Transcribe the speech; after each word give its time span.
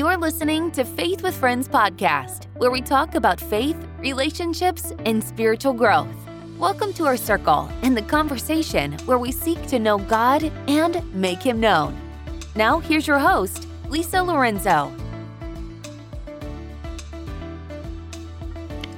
You're 0.00 0.16
listening 0.16 0.70
to 0.70 0.82
Faith 0.82 1.22
with 1.22 1.36
Friends 1.36 1.68
podcast, 1.68 2.46
where 2.56 2.70
we 2.70 2.80
talk 2.80 3.16
about 3.16 3.38
faith, 3.38 3.76
relationships, 3.98 4.94
and 5.04 5.22
spiritual 5.22 5.74
growth. 5.74 6.08
Welcome 6.58 6.94
to 6.94 7.04
our 7.04 7.18
circle 7.18 7.70
and 7.82 7.94
the 7.94 8.00
conversation 8.00 8.92
where 9.04 9.18
we 9.18 9.30
seek 9.30 9.60
to 9.66 9.78
know 9.78 9.98
God 9.98 10.44
and 10.68 11.04
make 11.14 11.42
Him 11.42 11.60
known. 11.60 12.00
Now, 12.56 12.78
here's 12.78 13.06
your 13.06 13.18
host, 13.18 13.68
Lisa 13.90 14.22
Lorenzo. 14.22 14.90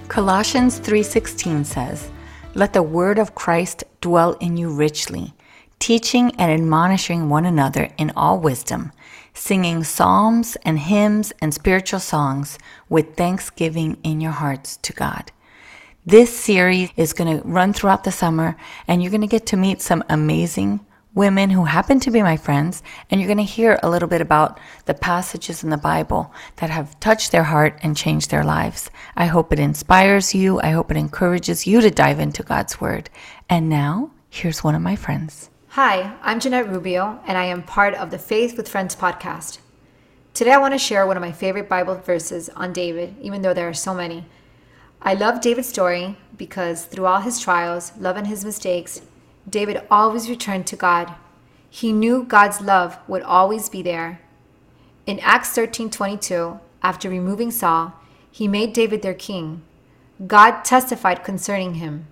Colossians 0.07 0.79
3:16 0.79 1.65
says, 1.65 2.13
"Let 2.55 2.75
the 2.75 2.85
word 2.85 3.19
of 3.19 3.35
Christ 3.35 3.83
dwell 4.01 4.35
in 4.35 4.57
you 4.57 4.73
richly, 4.73 5.35
teaching 5.83 6.31
and 6.39 6.49
admonishing 6.53 7.29
one 7.29 7.45
another 7.45 7.89
in 7.99 8.13
all 8.17 8.39
wisdom, 8.39 8.93
singing 9.35 9.83
psalms 9.83 10.57
and 10.65 10.79
hymns 10.79 11.33
and 11.41 11.53
spiritual 11.53 11.99
songs 11.99 12.57
with 12.89 13.17
thanksgiving 13.17 13.97
in 14.05 14.21
your 14.21 14.31
hearts 14.31 14.77
to 14.77 14.93
God." 14.93 15.33
This 16.07 16.31
series 16.39 16.91
is 16.97 17.13
going 17.13 17.37
to 17.37 17.49
run 17.49 17.73
throughout 17.73 18.05
the 18.05 18.13
summer 18.13 18.57
and 18.87 19.03
you're 19.03 19.11
going 19.11 19.29
to 19.29 19.37
get 19.37 19.47
to 19.47 19.57
meet 19.57 19.83
some 19.83 20.05
amazing 20.09 20.81
women 21.15 21.51
who 21.51 21.65
happen 21.65 22.01
to 22.01 22.11
be 22.11 22.23
my 22.23 22.37
friends, 22.37 22.83
and 23.11 23.21
you're 23.21 23.29
going 23.29 23.47
to 23.47 23.57
hear 23.59 23.79
a 23.83 23.91
little 23.91 24.09
bit 24.09 24.21
about 24.21 24.59
the 24.87 24.95
passages 24.95 25.63
in 25.63 25.71
the 25.71 25.77
Bible 25.77 26.33
that 26.57 26.71
have 26.71 26.99
touched 27.01 27.33
their 27.33 27.45
heart 27.45 27.79
and 27.83 27.97
changed 27.97 28.31
their 28.31 28.45
lives. 28.45 28.91
I 29.17 29.27
hope 29.27 29.53
it 29.53 29.59
inspires 29.59 30.35
you. 30.35 30.61
I 30.63 30.71
hope 30.71 30.91
it 30.91 30.97
encourages 30.97 31.67
you 31.67 31.81
to 31.81 31.91
dive 31.91 32.19
into 32.19 32.43
God's 32.43 32.81
Word. 32.81 33.11
And 33.51 33.69
now, 33.69 34.11
here's 34.31 34.65
one 34.65 34.75
of 34.75 34.81
my 34.81 34.97
friends. 34.97 35.51
Hi, 35.77 36.17
I'm 36.21 36.39
Jeanette 36.39 36.69
Rubio, 36.69 37.21
and 37.27 37.39
I 37.39 37.47
am 37.47 37.63
part 37.63 37.95
of 37.95 38.11
the 38.11 38.19
Faith 38.19 38.59
with 38.59 38.69
Friends 38.69 38.95
podcast. 38.95 39.61
Today, 40.35 40.53
I 40.53 40.59
want 40.59 40.75
to 40.75 40.79
share 40.79 41.07
one 41.07 41.17
of 41.17 41.23
my 41.23 41.33
favorite 41.33 41.67
Bible 41.67 41.95
verses 41.95 42.51
on 42.51 42.75
David, 42.75 43.17
even 43.23 43.41
though 43.41 43.55
there 43.55 43.71
are 43.71 43.73
so 43.73 43.95
many. 43.95 44.27
I 45.01 45.15
love 45.15 45.41
David's 45.41 45.71
story 45.71 46.19
because 46.37 46.85
through 46.85 47.07
all 47.07 47.23
his 47.23 47.41
trials, 47.41 47.93
love, 47.99 48.19
and 48.19 48.27
his 48.27 48.45
mistakes, 48.45 49.01
David 49.49 49.81
always 49.91 50.29
returned 50.29 50.67
to 50.67 50.77
God. 50.77 51.15
He 51.71 51.91
knew 51.91 52.25
God's 52.25 52.61
love 52.61 52.99
would 53.09 53.23
always 53.23 53.71
be 53.71 53.81
there. 53.81 54.21
In 55.07 55.21
Acts 55.21 55.57
13:22, 55.57 56.61
after 56.83 57.09
removing 57.09 57.51
Saul, 57.51 57.95
he 58.31 58.47
made 58.47 58.75
David 58.75 59.01
their 59.01 59.15
king. 59.15 59.63
God 60.27 60.67
testified 60.67 61.25
concerning 61.25 61.77
him. 61.77 62.09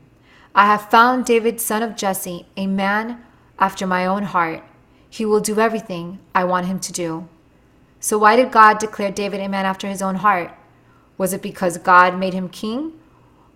I 0.54 0.64
have 0.64 0.88
found 0.90 1.26
David 1.26 1.60
son 1.60 1.82
of 1.82 1.94
Jesse, 1.94 2.46
a 2.56 2.66
man 2.66 3.22
after 3.60 3.86
my 3.86 4.04
own 4.06 4.24
heart. 4.24 4.64
He 5.08 5.24
will 5.24 5.40
do 5.40 5.60
everything 5.60 6.18
I 6.34 6.44
want 6.44 6.66
him 6.66 6.80
to 6.80 6.92
do. 6.92 7.28
So 8.00 8.18
why 8.18 8.34
did 8.34 8.50
God 8.50 8.78
declare 8.78 9.12
David 9.12 9.40
a 9.40 9.48
man 9.48 9.66
after 9.66 9.86
his 9.86 10.02
own 10.02 10.16
heart? 10.16 10.52
Was 11.18 11.32
it 11.32 11.42
because 11.42 11.78
God 11.78 12.18
made 12.18 12.34
him 12.34 12.48
king? 12.48 12.94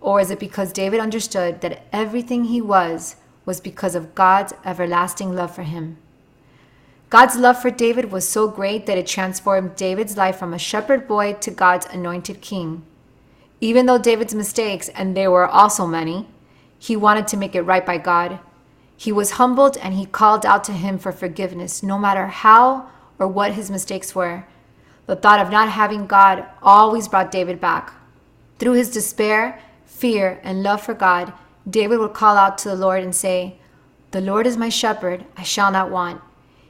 Or 0.00 0.20
is 0.20 0.30
it 0.30 0.38
because 0.38 0.72
David 0.72 1.00
understood 1.00 1.62
that 1.62 1.86
everything 1.92 2.44
he 2.44 2.60
was 2.60 3.16
was 3.44 3.60
because 3.60 3.94
of 3.94 4.14
God's 4.14 4.54
everlasting 4.64 5.34
love 5.34 5.54
for 5.54 5.62
him. 5.62 5.98
God's 7.10 7.36
love 7.36 7.60
for 7.60 7.70
David 7.70 8.10
was 8.10 8.28
so 8.28 8.48
great 8.48 8.86
that 8.86 8.98
it 8.98 9.06
transformed 9.06 9.76
David's 9.76 10.16
life 10.16 10.36
from 10.36 10.52
a 10.52 10.58
shepherd 10.58 11.06
boy 11.06 11.34
to 11.34 11.50
God's 11.50 11.86
anointed 11.86 12.40
king. 12.40 12.84
Even 13.60 13.86
though 13.86 13.98
David's 13.98 14.34
mistakes, 14.34 14.88
and 14.90 15.16
there 15.16 15.30
were 15.30 15.46
also 15.46 15.86
many, 15.86 16.26
he 16.78 16.96
wanted 16.96 17.28
to 17.28 17.36
make 17.36 17.54
it 17.54 17.62
right 17.62 17.86
by 17.86 17.98
God. 17.98 18.40
He 19.04 19.12
was 19.12 19.32
humbled 19.32 19.76
and 19.76 19.92
he 19.92 20.06
called 20.06 20.46
out 20.46 20.64
to 20.64 20.72
him 20.72 20.98
for 20.98 21.12
forgiveness, 21.12 21.82
no 21.82 21.98
matter 21.98 22.28
how 22.28 22.88
or 23.18 23.28
what 23.28 23.52
his 23.52 23.70
mistakes 23.70 24.14
were. 24.14 24.46
The 25.04 25.14
thought 25.14 25.40
of 25.40 25.50
not 25.50 25.68
having 25.68 26.06
God 26.06 26.46
always 26.62 27.06
brought 27.06 27.30
David 27.30 27.60
back. 27.60 27.92
Through 28.58 28.72
his 28.72 28.90
despair, 28.90 29.60
fear, 29.84 30.40
and 30.42 30.62
love 30.62 30.80
for 30.80 30.94
God, 30.94 31.34
David 31.68 31.98
would 31.98 32.14
call 32.14 32.38
out 32.38 32.56
to 32.56 32.70
the 32.70 32.76
Lord 32.76 33.02
and 33.02 33.14
say, 33.14 33.58
The 34.12 34.22
Lord 34.22 34.46
is 34.46 34.56
my 34.56 34.70
shepherd, 34.70 35.26
I 35.36 35.42
shall 35.42 35.70
not 35.70 35.90
want. 35.90 36.22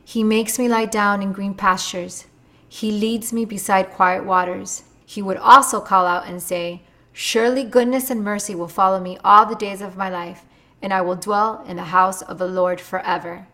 He 0.04 0.24
makes 0.24 0.58
me 0.58 0.68
lie 0.68 0.86
down 0.86 1.22
in 1.22 1.30
green 1.30 1.54
pastures. 1.54 2.24
He 2.68 2.90
leads 2.90 3.32
me 3.32 3.44
beside 3.44 3.92
quiet 3.92 4.24
waters. 4.24 4.82
He 5.06 5.22
would 5.22 5.36
also 5.36 5.80
call 5.80 6.04
out 6.04 6.26
and 6.26 6.42
say, 6.42 6.82
Surely 7.12 7.62
goodness 7.62 8.10
and 8.10 8.24
mercy 8.24 8.56
will 8.56 8.66
follow 8.66 8.98
me 8.98 9.18
all 9.22 9.46
the 9.46 9.54
days 9.54 9.80
of 9.80 9.96
my 9.96 10.10
life, 10.10 10.44
and 10.84 10.92
I 10.92 11.00
will 11.00 11.16
dwell 11.16 11.64
in 11.66 11.76
the 11.78 11.84
house 11.84 12.20
of 12.20 12.36
the 12.36 12.46
Lord 12.46 12.78
forever. 12.78 13.46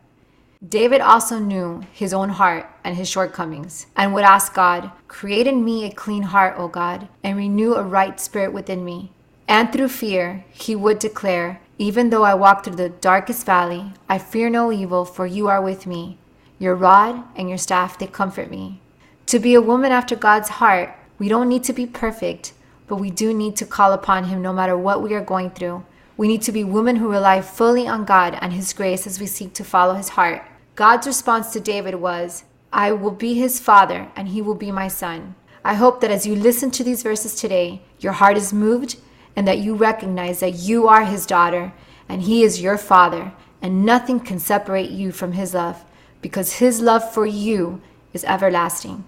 David 0.69 1.01
also 1.01 1.39
knew 1.39 1.83
his 1.93 2.13
own 2.13 2.31
heart 2.31 2.69
and 2.85 2.97
his 2.97 3.09
shortcomings, 3.09 3.87
and 3.97 4.13
would 4.13 4.25
ask 4.25 4.53
God, 4.53 4.91
Create 5.07 5.47
in 5.47 5.65
me 5.65 5.85
a 5.85 5.91
clean 5.93 6.25
heart, 6.25 6.57
O 6.59 6.67
God, 6.67 7.09
and 7.23 7.39
renew 7.39 7.75
a 7.75 7.83
right 7.83 8.21
spirit 8.21 8.53
within 8.53 8.85
me. 8.85 9.13
And 9.49 9.73
through 9.73 9.89
fear, 9.89 10.45
he 10.51 10.75
would 10.75 10.99
declare, 10.99 11.61
Even 11.79 12.11
though 12.11 12.25
I 12.25 12.35
walk 12.35 12.65
through 12.65 12.77
the 12.77 12.89
darkest 12.89 13.47
valley, 13.47 13.93
I 14.09 14.19
fear 14.19 14.51
no 14.51 14.71
evil, 14.71 15.05
for 15.05 15.25
you 15.25 15.47
are 15.47 15.63
with 15.63 15.87
me. 15.87 16.19
Your 16.59 16.75
rod 16.75 17.25
and 17.37 17.49
your 17.49 17.59
staff, 17.59 17.97
they 17.97 18.07
comfort 18.09 18.51
me. 18.51 18.81
To 19.27 19.39
be 19.39 19.55
a 19.55 19.63
woman 19.63 19.93
after 19.93 20.17
God's 20.17 20.49
heart, 20.49 20.95
we 21.19 21.29
don't 21.29 21.49
need 21.49 21.65
to 21.65 21.73
be 21.73 21.87
perfect, 21.87 22.53
but 22.89 22.97
we 22.97 23.11
do 23.11 23.33
need 23.33 23.57
to 23.57 23.65
call 23.65 23.93
upon 23.93 24.25
Him 24.25 24.43
no 24.43 24.53
matter 24.53 24.77
what 24.77 25.01
we 25.01 25.15
are 25.15 25.25
going 25.25 25.51
through. 25.51 25.85
We 26.21 26.29
need 26.29 26.43
to 26.43 26.53
be 26.53 26.65
women 26.65 26.97
who 26.97 27.11
rely 27.11 27.41
fully 27.41 27.89
on 27.89 28.05
God 28.05 28.37
and 28.43 28.53
His 28.53 28.75
grace 28.75 29.07
as 29.07 29.19
we 29.19 29.25
seek 29.25 29.55
to 29.55 29.65
follow 29.65 29.95
His 29.95 30.11
heart. 30.11 30.45
God's 30.75 31.07
response 31.07 31.51
to 31.55 31.61
David 31.61 31.95
was, 31.95 32.45
I 32.71 32.93
will 32.93 33.11
be 33.11 33.33
his 33.33 33.59
father, 33.59 34.07
and 34.15 34.29
he 34.29 34.43
will 34.43 34.55
be 34.55 34.71
my 34.71 34.87
son. 34.87 35.35
I 35.65 35.73
hope 35.73 36.03
that 36.03 36.11
as 36.11 36.27
you 36.27 36.37
listen 36.37 36.71
to 36.73 36.85
these 36.85 37.03
verses 37.03 37.35
today, 37.35 37.81
your 38.01 38.13
heart 38.13 38.37
is 38.37 38.53
moved 38.53 38.99
and 39.35 39.49
that 39.49 39.61
you 39.61 39.75
recognize 39.75 40.41
that 40.41 40.57
you 40.57 40.89
are 40.89 41.07
his 41.07 41.25
daughter 41.25 41.73
and 42.07 42.21
he 42.21 42.43
is 42.43 42.61
your 42.61 42.77
father, 42.77 43.33
and 43.63 43.87
nothing 43.87 44.21
can 44.21 44.39
separate 44.39 44.91
you 44.91 45.13
from 45.13 45.33
his 45.33 45.55
love 45.55 45.87
because 46.21 46.53
his 46.53 46.83
love 46.83 47.15
for 47.15 47.25
you 47.25 47.81
is 48.13 48.25
everlasting. 48.25 49.05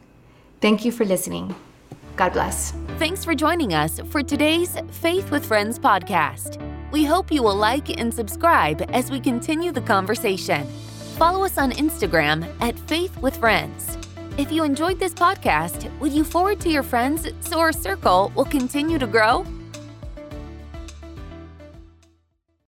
Thank 0.62 0.82
you 0.86 0.90
for 0.90 1.04
listening. 1.04 1.54
God 2.16 2.32
bless. 2.32 2.72
Thanks 2.98 3.22
for 3.22 3.34
joining 3.34 3.74
us 3.74 4.00
for 4.06 4.22
today's 4.22 4.78
Faith 4.92 5.30
with 5.30 5.44
Friends 5.44 5.78
podcast. 5.78 6.71
We 6.92 7.06
hope 7.06 7.32
you 7.32 7.42
will 7.42 7.56
like 7.56 7.98
and 7.98 8.12
subscribe 8.12 8.82
as 8.90 9.10
we 9.10 9.18
continue 9.18 9.72
the 9.72 9.80
conversation. 9.80 10.66
Follow 11.16 11.42
us 11.42 11.56
on 11.56 11.72
Instagram 11.72 12.46
at 12.60 12.78
Faith 12.80 13.16
with 13.22 13.34
Friends. 13.38 13.96
If 14.36 14.52
you 14.52 14.62
enjoyed 14.62 14.98
this 14.98 15.14
podcast, 15.14 15.90
would 16.00 16.12
you 16.12 16.22
forward 16.22 16.60
to 16.60 16.68
your 16.68 16.82
friends 16.82 17.28
so 17.40 17.58
our 17.60 17.72
circle 17.72 18.30
will 18.34 18.44
continue 18.44 18.98
to 18.98 19.06
grow? 19.06 19.46